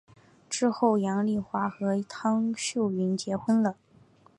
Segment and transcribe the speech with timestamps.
[0.49, 3.75] 之后杨棣华和汤秀云结婚了。